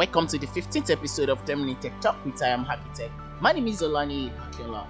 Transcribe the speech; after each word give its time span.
Welcome 0.00 0.28
to 0.28 0.38
the 0.38 0.46
15th 0.46 0.88
episode 0.88 1.28
of 1.28 1.44
10 1.44 1.60
Minute 1.60 1.82
Tech 1.82 2.00
Talk 2.00 2.24
with 2.24 2.42
I 2.42 2.48
am 2.48 2.64
Happy 2.64 2.88
Tech. 2.94 3.10
My 3.38 3.52
name 3.52 3.68
is 3.68 3.82
Olani 3.82 4.34
Akiola. 4.34 4.86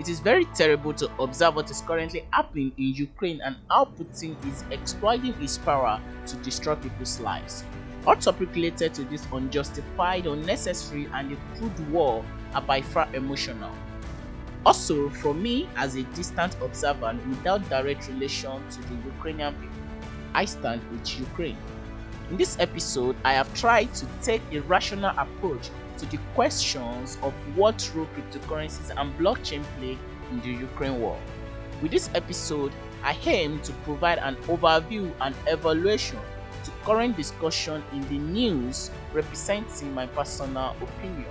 It 0.00 0.08
is 0.08 0.20
very 0.20 0.46
terrible 0.56 0.94
to 0.94 1.10
observe 1.18 1.56
what 1.56 1.70
is 1.70 1.82
currently 1.82 2.26
happening 2.30 2.72
in 2.78 2.94
Ukraine 2.94 3.42
and 3.42 3.56
how 3.68 3.84
Putin 3.84 4.34
is 4.50 4.64
exploiting 4.70 5.34
his 5.34 5.58
power 5.58 6.00
to 6.28 6.36
destroy 6.36 6.76
people's 6.76 7.20
lives. 7.20 7.62
All 8.06 8.16
topics 8.16 8.56
related 8.56 8.94
to 8.94 9.04
this 9.04 9.26
unjustified, 9.34 10.26
unnecessary, 10.26 11.10
and 11.12 11.32
a 11.32 11.36
crude 11.58 11.90
war 11.90 12.24
are 12.54 12.62
by 12.62 12.80
far 12.80 13.06
emotional. 13.14 13.74
Also, 14.64 15.10
for 15.10 15.34
me 15.34 15.68
as 15.76 15.94
a 15.96 16.04
distant 16.14 16.56
observer 16.62 17.14
without 17.28 17.68
direct 17.68 18.08
relation 18.08 18.66
to 18.70 18.80
the 18.80 18.94
Ukrainian 19.14 19.52
people, 19.56 19.84
I 20.32 20.46
stand 20.46 20.80
with 20.90 21.20
Ukraine. 21.20 21.58
In 22.30 22.38
this 22.38 22.58
episode, 22.58 23.16
I 23.22 23.34
have 23.34 23.52
tried 23.54 23.92
to 23.96 24.06
take 24.22 24.40
a 24.50 24.60
rational 24.60 25.12
approach 25.18 25.68
to 25.98 26.06
the 26.06 26.18
questions 26.34 27.18
of 27.22 27.34
what 27.54 27.90
role 27.94 28.08
cryptocurrencies 28.16 28.90
and 28.96 29.16
blockchain 29.18 29.62
play 29.76 29.98
in 30.30 30.40
the 30.40 30.48
Ukraine 30.48 31.00
war. 31.00 31.18
With 31.82 31.90
this 31.90 32.08
episode, 32.14 32.72
I 33.02 33.14
aim 33.26 33.60
to 33.60 33.72
provide 33.84 34.18
an 34.18 34.36
overview 34.48 35.12
and 35.20 35.34
evaluation 35.46 36.18
to 36.64 36.70
current 36.82 37.14
discussion 37.14 37.84
in 37.92 38.00
the 38.08 38.18
news 38.18 38.90
representing 39.12 39.92
my 39.92 40.06
personal 40.06 40.74
opinion. 40.80 41.28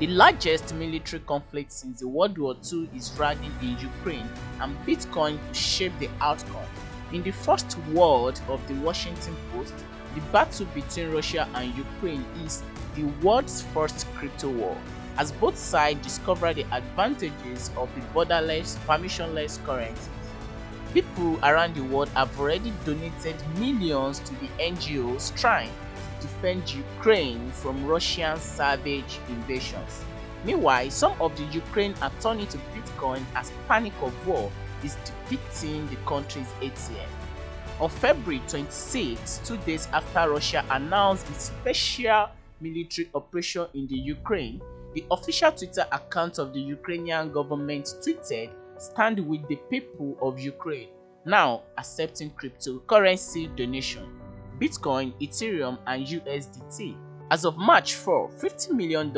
The 0.00 0.08
largest 0.08 0.74
military 0.74 1.22
conflict 1.22 1.70
since 1.70 2.00
the 2.00 2.08
World 2.08 2.38
War 2.38 2.56
II 2.72 2.90
is 2.94 3.16
raging 3.16 3.52
in 3.62 3.78
Ukraine 3.78 4.28
and 4.60 4.76
Bitcoin 4.84 5.38
to 5.46 5.54
shape 5.54 5.92
the 6.00 6.10
outcome. 6.20 6.66
In 7.12 7.22
the 7.22 7.30
first 7.30 7.78
word 7.94 8.38
of 8.48 8.60
the 8.68 8.74
Washington 8.74 9.36
Post, 9.52 9.74
the 10.18 10.32
battle 10.32 10.66
between 10.74 11.12
Russia 11.12 11.46
and 11.54 11.72
Ukraine 11.76 12.24
is 12.44 12.62
the 12.96 13.04
world's 13.22 13.62
first 13.62 14.06
crypto 14.14 14.50
war, 14.50 14.76
as 15.16 15.30
both 15.32 15.56
sides 15.56 16.02
discover 16.02 16.52
the 16.52 16.66
advantages 16.72 17.70
of 17.76 17.88
the 17.94 18.00
borderless, 18.12 18.76
permissionless 18.86 19.64
currencies. 19.64 20.08
People 20.92 21.38
around 21.44 21.74
the 21.76 21.84
world 21.84 22.08
have 22.10 22.36
already 22.40 22.72
donated 22.84 23.36
millions 23.58 24.18
to 24.20 24.34
the 24.36 24.48
NGOs 24.58 25.36
trying 25.36 25.70
to 26.20 26.26
defend 26.26 26.74
Ukraine 26.74 27.50
from 27.52 27.86
Russian 27.86 28.36
savage 28.38 29.20
invasions. 29.28 30.04
Meanwhile, 30.44 30.90
some 30.90 31.14
of 31.20 31.36
the 31.36 31.44
Ukraine 31.44 31.94
are 32.02 32.12
turning 32.20 32.48
to 32.48 32.58
Bitcoin 32.74 33.22
as 33.36 33.52
panic 33.68 33.92
of 34.02 34.12
war 34.26 34.50
is 34.82 34.96
depicting 35.04 35.86
the 35.88 35.96
country's 36.06 36.48
ATM. 36.60 37.08
On 37.80 37.88
February 37.88 38.42
26, 38.48 39.42
two 39.44 39.56
days 39.58 39.86
after 39.92 40.28
Russia 40.28 40.64
announced 40.70 41.28
its 41.30 41.44
special 41.44 42.28
military 42.60 43.08
operation 43.14 43.68
in 43.72 43.86
the 43.86 43.94
Ukraine, 43.94 44.60
the 44.94 45.04
official 45.12 45.52
Twitter 45.52 45.86
account 45.92 46.38
of 46.38 46.52
the 46.52 46.60
Ukrainian 46.60 47.30
government 47.30 47.86
tweeted, 48.04 48.50
Stand 48.78 49.20
with 49.20 49.46
the 49.46 49.56
people 49.70 50.16
of 50.20 50.40
Ukraine, 50.40 50.88
now 51.24 51.62
accepting 51.76 52.32
cryptocurrency 52.32 53.54
donation, 53.54 54.18
Bitcoin, 54.58 55.12
Ethereum, 55.20 55.78
and 55.86 56.04
USDT. 56.04 56.96
As 57.30 57.44
of 57.44 57.56
March 57.58 57.94
4, 57.94 58.28
$50 58.30 58.72
million 58.72 59.12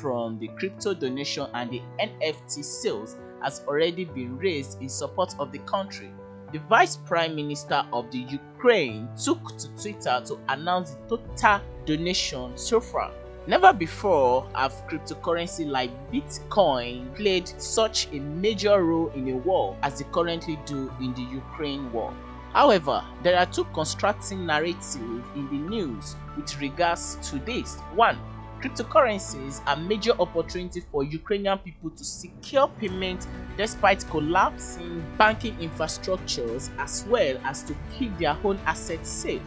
from 0.00 0.38
the 0.38 0.46
crypto 0.58 0.94
donation 0.94 1.48
and 1.54 1.70
the 1.70 1.82
NFT 1.98 2.62
sales 2.62 3.16
has 3.42 3.62
already 3.66 4.04
been 4.04 4.38
raised 4.38 4.80
in 4.80 4.88
support 4.88 5.34
of 5.40 5.50
the 5.50 5.58
country. 5.60 6.12
The 6.52 6.58
Vice 6.68 6.96
Prime 6.96 7.34
Minister 7.34 7.84
of 7.92 8.08
the 8.12 8.18
Ukraine 8.18 9.08
took 9.20 9.58
to 9.58 9.68
Twitter 9.70 10.22
to 10.26 10.38
announce 10.48 10.92
the 11.08 11.16
total 11.16 11.60
donation 11.84 12.56
so 12.56 12.80
far. 12.80 13.10
Never 13.48 13.72
before 13.72 14.48
have 14.54 14.72
cryptocurrency 14.88 15.68
like 15.68 15.90
Bitcoin 16.12 17.12
played 17.16 17.48
such 17.60 18.06
a 18.12 18.20
major 18.20 18.82
role 18.82 19.08
in 19.10 19.28
a 19.28 19.36
war 19.36 19.76
as 19.82 19.98
they 19.98 20.04
currently 20.12 20.56
do 20.66 20.92
in 21.00 21.14
the 21.14 21.22
Ukraine 21.22 21.92
war. 21.92 22.14
However, 22.52 23.04
there 23.22 23.38
are 23.38 23.46
two 23.46 23.64
constructing 23.74 24.46
narratives 24.46 24.94
in 24.96 25.48
the 25.50 25.58
news 25.68 26.16
with 26.36 26.60
regards 26.60 27.16
to 27.30 27.38
this. 27.40 27.76
One, 27.94 28.18
cryptocurrencies 28.60 29.60
are 29.66 29.76
major 29.76 30.12
opportunity 30.18 30.80
for 30.80 31.04
Ukrainian 31.04 31.58
people 31.58 31.90
to 31.90 32.04
secure 32.04 32.68
payment 32.68 33.26
despite 33.56 34.06
collapsing 34.08 35.04
banking 35.18 35.56
infrastructures 35.56 36.70
as 36.78 37.04
well 37.06 37.38
as 37.44 37.62
to 37.64 37.76
keep 37.96 38.16
their 38.18 38.36
own 38.44 38.58
assets 38.66 39.10
safe. 39.10 39.42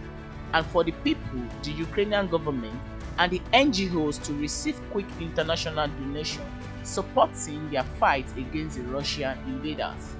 And 0.53 0.65
for 0.67 0.83
the 0.83 0.91
people, 1.03 1.41
the 1.63 1.71
Ukrainian 1.71 2.27
government 2.27 2.79
and 3.17 3.31
the 3.31 3.41
NGOs 3.53 4.21
to 4.23 4.33
receive 4.33 4.79
quick 4.91 5.05
international 5.19 5.87
donation 5.87 6.45
supporting 6.83 7.69
their 7.69 7.83
fight 7.83 8.25
against 8.37 8.77
the 8.77 8.83
Russian 8.83 9.37
invaders. 9.47 10.15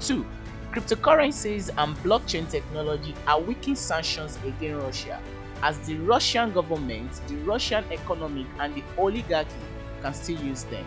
2. 0.00 0.24
Cryptocurrencies 0.72 1.70
and 1.76 1.96
blockchain 1.98 2.48
technology 2.48 3.14
are 3.26 3.40
weakening 3.40 3.76
sanctions 3.76 4.38
against 4.44 4.84
Russia 4.84 5.20
as 5.64 5.78
the 5.86 5.96
Russian 5.96 6.52
government, 6.52 7.10
the 7.26 7.36
Russian 7.36 7.84
economy, 7.90 8.46
and 8.60 8.74
the 8.74 8.82
oligarchy 8.98 9.50
can 10.02 10.12
still 10.12 10.38
use 10.42 10.64
them. 10.64 10.84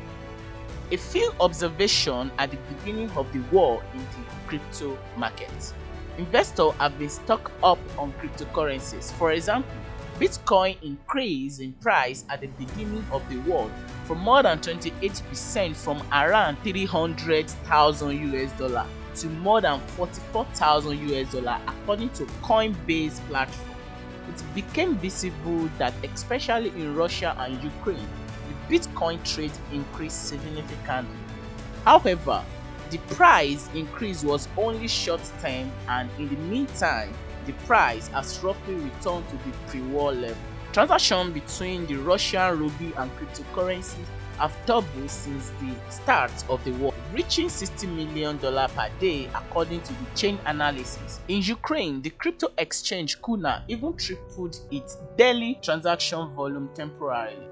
A 0.91 0.97
few 0.97 1.33
observations 1.39 2.31
at 2.37 2.51
the 2.51 2.57
beginning 2.75 3.09
of 3.11 3.31
the 3.33 3.39
war 3.51 3.83
in 3.93 3.99
the 3.99 4.29
crypto 4.45 4.95
market. 5.17 5.73
Investors 6.19 6.73
have 6.79 6.97
been 6.99 7.09
stocked 7.09 7.51
up 7.63 7.79
on 7.97 8.13
cryptocurrencies. 8.13 9.11
For 9.13 9.31
example, 9.31 9.71
Bitcoin 10.19 10.81
increased 10.83 11.59
in 11.59 11.73
price 11.73 12.23
at 12.29 12.41
the 12.41 12.47
beginning 12.47 13.05
of 13.11 13.27
the 13.29 13.37
war 13.49 13.69
from 14.05 14.19
more 14.19 14.43
than 14.43 14.59
28% 14.59 15.75
from 15.75 16.01
around 16.11 16.57
300,000 16.63 18.33
US 18.33 18.51
dollar 18.53 18.85
to 19.15 19.27
more 19.27 19.59
than 19.61 19.79
44,000 19.79 20.97
US 21.11 21.31
dollar 21.31 21.59
according 21.67 22.09
to 22.11 22.25
Coinbase 22.41 23.19
platform. 23.27 23.76
It 24.29 24.43
became 24.53 24.97
visible 24.97 25.69
that 25.77 25.93
especially 26.03 26.69
in 26.69 26.95
Russia 26.95 27.35
and 27.39 27.63
Ukraine, 27.63 28.07
the 28.47 28.77
Bitcoin 28.77 29.23
trade 29.23 29.51
increased 29.71 30.27
significantly. 30.27 31.17
However, 31.85 32.43
the 32.89 32.97
price 33.15 33.69
increase 33.73 34.23
was 34.23 34.47
only 34.57 34.87
short 34.87 35.21
term 35.41 35.71
and 35.87 36.09
in 36.17 36.29
the 36.29 36.35
meantime, 36.35 37.13
the 37.45 37.53
price 37.65 38.07
has 38.09 38.41
roughly 38.43 38.75
returned 38.75 39.27
to 39.29 39.35
the 39.37 39.51
pre-war 39.67 40.13
level. 40.13 40.37
Transactions 40.73 41.33
between 41.33 41.85
the 41.87 41.95
Russian 41.95 42.59
ruble 42.59 42.97
and 42.97 43.11
cryptocurrencies 43.17 44.05
have 44.37 44.55
doubled 44.65 45.09
since 45.09 45.51
the 45.59 45.73
start 45.89 46.31
of 46.49 46.63
the 46.63 46.71
war, 46.73 46.93
reaching 47.11 47.47
$60 47.47 47.89
million 47.95 48.37
per 48.37 48.89
day 48.99 49.27
according 49.33 49.81
to 49.81 49.93
the 49.93 50.05
Chainalysis. 50.13 51.19
In 51.27 51.41
Ukraine, 51.41 52.01
the 52.01 52.11
crypto 52.11 52.49
exchange 52.57 53.21
Kuna 53.23 53.63
even 53.67 53.93
tripled 53.97 54.57
its 54.71 54.97
daily 55.17 55.57
transaction 55.63 56.29
volume 56.35 56.69
temporarily. 56.75 57.47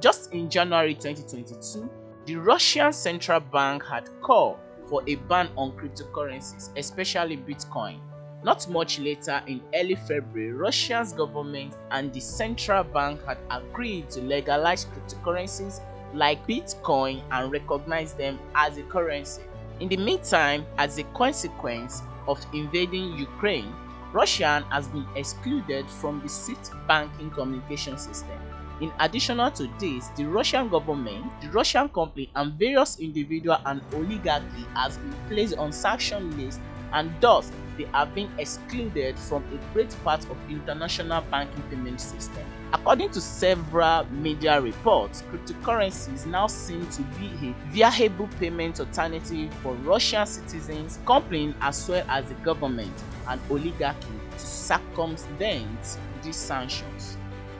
Just 0.00 0.32
in 0.32 0.48
January 0.48 0.94
2022, 0.94 1.90
the 2.24 2.36
Russian 2.36 2.92
central 2.92 3.40
bank 3.40 3.84
had 3.84 4.08
called 4.22 4.58
for 4.88 5.02
a 5.06 5.16
ban 5.16 5.50
on 5.56 5.72
cryptocurrencies, 5.72 6.70
especially 6.76 7.36
Bitcoin. 7.36 8.00
Not 8.42 8.66
much 8.68 8.98
later, 8.98 9.42
in 9.46 9.60
early 9.74 9.96
February, 9.96 10.52
Russia's 10.52 11.12
government 11.12 11.76
and 11.90 12.12
the 12.12 12.20
central 12.20 12.84
bank 12.84 13.20
had 13.26 13.36
agreed 13.50 14.08
to 14.10 14.22
legalize 14.22 14.86
cryptocurrencies 14.86 15.80
like 16.14 16.46
Bitcoin 16.46 17.22
and 17.30 17.52
recognize 17.52 18.14
them 18.14 18.38
as 18.54 18.78
a 18.78 18.82
currency. 18.84 19.42
In 19.80 19.88
the 19.88 19.98
meantime, 19.98 20.64
as 20.78 20.98
a 20.98 21.04
consequence 21.14 22.02
of 22.26 22.44
invading 22.54 23.16
Ukraine, 23.18 23.74
Russia 24.12 24.64
has 24.70 24.88
been 24.88 25.06
excluded 25.16 25.88
from 25.88 26.20
the 26.20 26.28
SWIFT 26.28 26.72
banking 26.88 27.30
communication 27.30 27.98
system. 27.98 28.38
In 28.80 28.90
addition 29.00 29.36
to 29.36 29.68
this, 29.78 30.08
the 30.16 30.24
Russian 30.24 30.70
government, 30.70 31.26
the 31.42 31.50
Russian 31.50 31.90
company, 31.90 32.30
and 32.34 32.54
various 32.54 32.98
individuals 32.98 33.60
and 33.66 33.82
oligarchy 33.94 34.66
has 34.74 34.96
been 34.96 35.14
placed 35.28 35.58
on 35.58 35.70
sanction 35.72 36.36
list 36.38 36.60
and 36.92 37.12
thus 37.20 37.52
they 37.84 38.06
been 38.14 38.30
excluded 38.38 39.18
from 39.18 39.44
a 39.52 39.72
great 39.72 39.94
part 40.04 40.28
of 40.30 40.36
the 40.46 40.54
international 40.54 41.22
banking 41.30 41.62
payment 41.64 42.00
system. 42.00 42.44
According 42.72 43.10
to 43.10 43.20
several 43.20 44.04
media 44.10 44.60
reports, 44.60 45.22
cryptocurrencies 45.30 46.26
now 46.26 46.46
seem 46.46 46.86
to 46.88 47.02
be 47.18 47.26
a 47.42 47.54
viable 47.72 48.28
payment 48.38 48.78
alternative 48.80 49.52
for 49.62 49.74
Russian 49.74 50.26
citizens, 50.26 50.98
companies 51.04 51.54
as 51.60 51.88
well 51.88 52.04
as 52.08 52.26
the 52.26 52.34
government 52.34 52.92
and 53.28 53.40
oligarchy 53.50 54.08
to 54.32 54.38
circumvent 54.38 55.98
these 56.22 56.36
sanctions. 56.36 57.16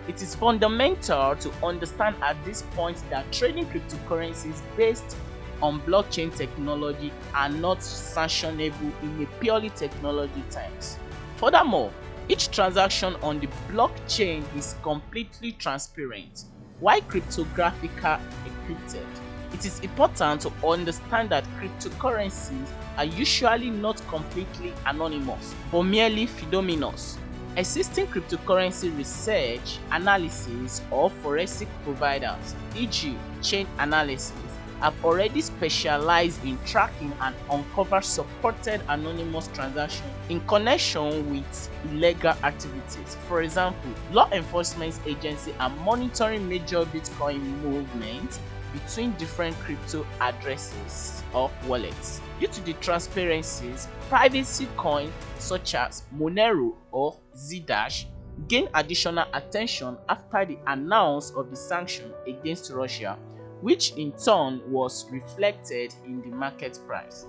It 0.09 0.23
is 0.23 0.35
fundamental 0.35 1.37
to 1.37 1.53
understand 1.65 2.17
at 2.23 2.43
this 2.45 2.63
point 2.75 3.03
that 3.11 3.31
trading 3.33 3.67
cryptocurrencies 3.67 4.61
based 4.77 5.17
on 5.63 5.81
blockchain 5.83 6.35
technology 6.35 7.13
are 7.35 7.49
not 7.49 7.79
sanctionable 7.79 8.93
in 9.03 9.23
a 9.23 9.27
purely 9.41 9.71
technology 9.71 10.43
terms. 10.51 10.99
Furthermore, 11.37 11.91
Each 12.31 12.49
transaction 12.49 13.17
on 13.23 13.41
the 13.41 13.49
blockchain 13.69 14.45
is 14.57 14.77
completely 14.85 15.51
transparent, 15.51 16.45
while 16.79 17.01
cryptographical 17.01 18.21
encrypted. 18.47 19.05
It 19.53 19.65
is 19.65 19.81
important 19.81 20.43
to 20.43 20.53
understand 20.65 21.31
that 21.31 21.43
cryptocurrencies 21.59 22.69
are 22.97 23.05
usually 23.05 23.71
not 23.71 24.01
completely 24.07 24.73
anonymous, 24.87 25.53
but 25.73 25.83
merely 25.83 26.29
pseudonymous. 26.29 27.19
Existing 27.57 28.07
cryptocurrency 28.07 28.97
research, 28.97 29.81
analysis, 29.91 30.83
or 30.93 31.11
forensic 31.11 31.69
providers, 31.83 32.55
e.g., 32.77 33.17
chain 33.43 33.67
analysis, 33.81 34.33
have 34.81 35.05
already 35.05 35.41
specialized 35.41 36.45
in 36.45 36.59
tracking 36.65 37.13
and 37.21 37.35
uncover 37.51 38.01
supported 38.01 38.81
anonymous 38.89 39.49
transactions 39.49 40.11
in 40.29 40.41
connection 40.47 41.31
with 41.31 41.71
illegal 41.91 42.35
activities. 42.43 43.17
For 43.29 43.43
example, 43.43 43.91
law 44.13 44.29
enforcement 44.33 44.99
agencies 45.07 45.55
are 45.61 45.71
monitoring 45.71 46.49
major 46.49 46.85
Bitcoin 46.85 47.41
movements 47.63 48.41
between 48.73 49.13
different 49.13 49.59
crypto 49.59 50.07
addresses 50.21 51.23
or 51.35 51.51
wallets. 51.67 52.21
Due 52.39 52.47
to 52.49 52.61
the 52.63 52.73
transparencies, 52.75 53.89
privacy 54.09 54.69
coins 54.77 55.13
such 55.39 55.75
as 55.75 56.05
Monero 56.17 56.75
or 56.91 57.17
Zcash 57.37 58.05
gain 58.49 58.69
additional 58.75 59.27
attention 59.35 59.99
after 60.09 60.45
the 60.47 60.59
announce 60.67 61.31
of 61.33 61.51
the 61.51 61.57
sanction 61.57 62.13
against 62.27 62.71
Russia 62.71 63.19
which 63.61 63.93
in 63.93 64.13
turn 64.13 64.61
was 64.67 65.11
reflected 65.11 65.95
in 66.05 66.23
the 66.23 66.29
market 66.29 66.79
price. 66.87 67.27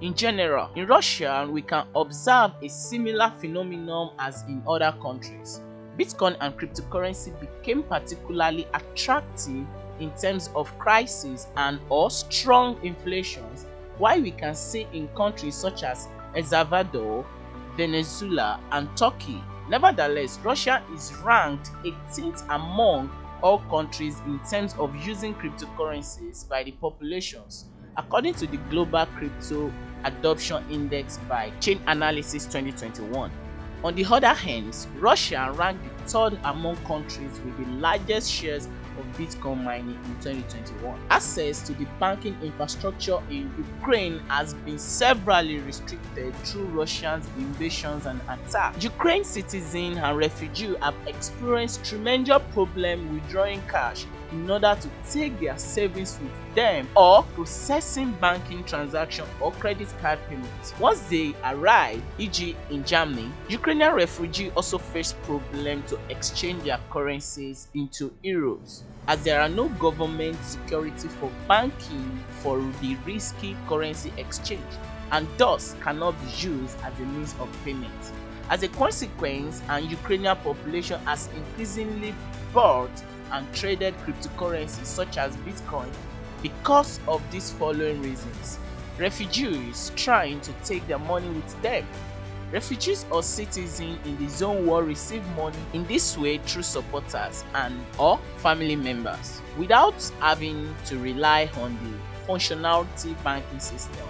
In 0.00 0.14
general, 0.14 0.68
in 0.74 0.86
Russia, 0.86 1.48
we 1.48 1.62
can 1.62 1.86
observe 1.94 2.52
a 2.60 2.68
similar 2.68 3.32
phenomenon 3.38 4.14
as 4.18 4.42
in 4.48 4.62
other 4.66 4.92
countries. 5.00 5.60
Bitcoin 5.96 6.36
and 6.40 6.58
cryptocurrency 6.58 7.32
became 7.38 7.82
particularly 7.84 8.66
attractive 8.74 9.64
in 10.00 10.10
terms 10.20 10.50
of 10.56 10.76
crisis 10.78 11.46
and 11.56 11.78
or 11.88 12.10
strong 12.10 12.78
inflations, 12.82 13.66
while 13.98 14.20
we 14.20 14.32
can 14.32 14.54
see 14.54 14.88
in 14.92 15.06
countries 15.08 15.54
such 15.54 15.84
as 15.84 16.08
El 16.34 16.42
Salvador, 16.42 17.24
Venezuela, 17.76 18.58
and 18.72 18.88
Turkey. 18.96 19.40
Nevertheless, 19.68 20.38
Russia 20.42 20.82
is 20.94 21.14
ranked 21.22 21.70
18th 21.84 22.44
among 22.48 23.08
all 23.42 23.58
countries 23.58 24.20
in 24.26 24.40
terms 24.50 24.74
of 24.78 24.94
using 25.06 25.34
cryptocurrencies 25.34 26.48
by 26.48 26.62
the 26.62 26.72
populations, 26.72 27.66
according 27.96 28.34
to 28.34 28.46
the 28.46 28.56
Global 28.70 29.06
Crypto 29.06 29.72
Adoption 30.04 30.62
Index 30.70 31.18
by 31.28 31.50
Chainalysis 31.60 32.44
2021. 32.46 33.30
On 33.84 33.94
the 33.94 34.04
other 34.04 34.28
hand, 34.28 34.74
Russia 34.98 35.52
ranked 35.56 35.82
the 35.82 36.04
third 36.04 36.38
among 36.44 36.76
countries 36.84 37.40
with 37.44 37.56
the 37.58 37.66
largest 37.72 38.30
shares 38.30 38.68
of 38.98 39.04
Bitcoin 39.16 39.62
mining 39.64 39.98
in 40.04 40.14
2021. 40.20 40.98
Access 41.10 41.62
to 41.66 41.72
the 41.74 41.86
banking 41.98 42.36
infrastructure 42.42 43.18
in 43.30 43.52
Ukraine 43.56 44.20
has 44.28 44.54
been 44.54 44.78
severely 44.78 45.58
restricted 45.60 46.34
through 46.44 46.66
Russia's 46.66 47.26
invasions 47.36 48.06
and 48.06 48.20
attacks. 48.28 48.82
Ukraine 48.82 49.24
citizens 49.24 49.98
and 49.98 50.16
refugees 50.16 50.76
have 50.80 50.94
experienced 51.06 51.84
tremendous 51.84 52.42
problems 52.52 53.10
withdrawing 53.12 53.62
cash 53.62 54.06
in 54.32 54.50
order 54.50 54.76
to 54.80 54.88
take 55.10 55.38
their 55.40 55.56
savings 55.58 56.18
with 56.20 56.54
them 56.54 56.88
or 56.96 57.22
processing 57.34 58.12
banking 58.20 58.64
transaction 58.64 59.24
or 59.40 59.52
credit 59.52 59.88
card 60.00 60.18
payments. 60.28 60.74
Once 60.78 61.00
they 61.02 61.34
arrive, 61.44 62.02
e.g. 62.18 62.56
in 62.70 62.84
Germany, 62.84 63.30
Ukrainian 63.48 63.94
refugees 63.94 64.52
also 64.56 64.78
face 64.78 65.12
problems 65.24 65.90
to 65.90 65.98
exchange 66.08 66.62
their 66.64 66.80
currencies 66.90 67.68
into 67.74 68.10
euros 68.24 68.82
as 69.08 69.22
there 69.24 69.40
are 69.40 69.48
no 69.48 69.68
government 69.68 70.36
security 70.44 71.08
for 71.08 71.30
banking 71.48 72.24
for 72.40 72.58
the 72.80 72.96
risky 73.04 73.56
currency 73.66 74.12
exchange 74.16 74.62
and 75.10 75.26
thus 75.36 75.74
cannot 75.80 76.14
be 76.20 76.30
used 76.46 76.76
as 76.82 76.98
a 76.98 77.02
means 77.02 77.34
of 77.40 77.48
payment. 77.64 78.12
As 78.48 78.62
a 78.62 78.68
consequence, 78.68 79.62
an 79.68 79.88
Ukrainian 79.88 80.36
population 80.36 81.00
has 81.04 81.28
increasingly 81.34 82.14
bought 82.52 82.90
and 83.32 83.52
traded 83.54 83.96
cryptocurrencies 83.98 84.86
such 84.86 85.18
as 85.18 85.36
Bitcoin 85.38 85.90
because 86.42 87.00
of 87.08 87.22
these 87.30 87.52
following 87.52 88.00
reasons. 88.02 88.58
Refugees 88.98 89.90
trying 89.96 90.40
to 90.40 90.52
take 90.64 90.86
their 90.86 90.98
money 90.98 91.28
with 91.28 91.62
them. 91.62 91.86
Refugees 92.52 93.06
or 93.10 93.22
citizens 93.22 93.80
in 94.04 94.18
the 94.18 94.28
zone 94.28 94.66
will 94.66 94.82
receive 94.82 95.26
money 95.36 95.56
in 95.72 95.86
this 95.86 96.18
way 96.18 96.36
through 96.38 96.62
supporters 96.62 97.44
and 97.54 97.74
or 97.98 98.20
family 98.36 98.76
members 98.76 99.40
without 99.56 99.94
having 100.20 100.74
to 100.84 100.98
rely 100.98 101.48
on 101.56 101.76
the 101.82 102.30
functionality 102.30 103.20
banking 103.24 103.60
system. 103.60 104.06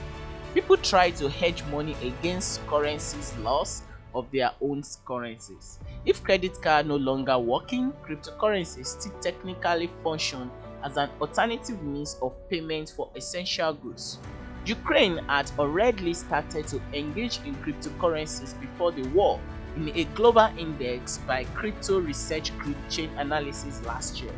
People 0.54 0.76
try 0.76 1.10
to 1.10 1.30
hedge 1.30 1.62
money 1.70 1.96
against 2.02 2.66
currencies 2.66 3.32
loss 3.38 3.82
of 4.14 4.30
their 4.30 4.50
own 4.60 4.82
currencies. 5.06 5.78
If 6.04 6.22
credit 6.22 6.60
card 6.62 6.86
no 6.86 6.96
longer 6.96 7.38
working, 7.38 7.92
cryptocurrencies 8.06 8.86
still 8.86 9.12
technically 9.20 9.90
function 10.02 10.50
as 10.84 10.96
an 10.96 11.10
alternative 11.20 11.82
means 11.82 12.16
of 12.22 12.32
payment 12.48 12.92
for 12.96 13.10
essential 13.14 13.72
goods. 13.72 14.18
Ukraine 14.66 15.18
had 15.28 15.50
already 15.58 16.14
started 16.14 16.68
to 16.68 16.80
engage 16.92 17.40
in 17.44 17.54
cryptocurrencies 17.56 18.58
before 18.60 18.92
the 18.92 19.08
war 19.08 19.40
in 19.76 19.90
a 19.96 20.04
global 20.14 20.48
index 20.58 21.18
by 21.18 21.44
crypto 21.54 21.98
research 21.98 22.56
group 22.58 22.76
Chainalysis 22.88 23.84
last 23.86 24.22
year. 24.22 24.32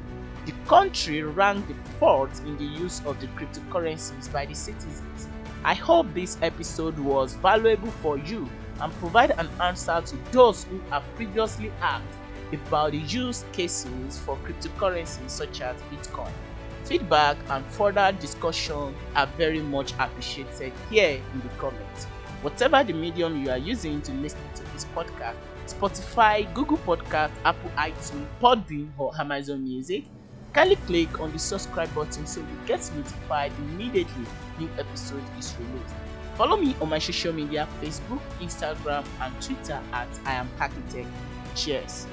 The 0.47 0.53
country 0.67 1.23
ranked 1.23 1.69
the 1.69 1.75
fourth 1.99 2.45
in 2.45 2.57
the 2.57 2.65
use 2.65 3.01
of 3.07 3.21
the 3.21 3.27
cryptocurrencies 3.29 4.33
by 4.33 4.47
the 4.47 4.55
citizens. 4.55 5.29
I 5.65 5.75
hope 5.75 6.13
this 6.13 6.37
episode 6.43 6.99
was 6.99 7.35
valuable 7.35 7.91
for 7.91 8.19
you 8.19 8.49
and 8.81 8.93
provide 8.95 9.33
an 9.39 9.49
answer 9.61 10.01
to 10.01 10.17
those 10.33 10.65
who 10.65 10.79
have 10.91 11.03
previously 11.15 11.71
asked 11.81 12.19
about 12.53 12.93
the 12.93 12.99
use 12.99 13.45
cases 13.53 14.19
for 14.19 14.37
cryptocurrencies 14.39 15.31
such 15.31 15.61
as 15.61 15.81
Bitcoin. 15.83 16.31
Feedback 16.85 17.37
and 17.49 17.65
further 17.67 18.13
discussion 18.21 18.95
are 19.17 19.27
very 19.39 19.61
much 19.61 19.93
appreciated 19.99 20.73
here 20.91 21.21
in 21.33 21.41
the 21.41 21.49
comments. 21.57 22.05
Whatever 22.43 22.85
the 22.85 22.93
medium 22.93 23.43
you 23.43 23.51
are 23.51 23.59
using 23.59 24.03
to 24.03 24.13
listen 24.13 24.41
to 24.55 24.63
this 24.75 24.85
podcast, 24.95 25.37
Spotify, 25.67 26.53
Google 26.53 26.77
Podcast, 26.79 27.33
Apple 27.45 27.71
iTunes, 27.71 28.27
Podbean, 28.41 28.91
or 28.99 29.13
Amazon 29.19 29.65
Music, 29.65 30.05
kindly 30.53 30.77
click 30.77 31.21
on 31.21 31.33
the 31.33 31.39
subscribe 31.39 31.93
button 31.95 32.27
so 32.27 32.41
you 32.41 32.59
get 32.67 32.79
notified 32.95 33.51
immediately 33.59 34.27
new 34.59 34.69
episode 34.79 35.23
is 35.39 35.57
released. 35.59 35.95
Follow 36.37 36.57
me 36.57 36.75
on 36.81 36.89
my 36.89 36.99
social 36.99 37.33
media 37.33 37.69
Facebook, 37.81 38.21
Instagram, 38.41 39.05
and 39.21 39.33
Twitter 39.41 39.81
at 39.93 40.09
I 40.27 40.33
am 40.33 40.49
Architect. 40.59 41.09
Cheers. 41.55 42.09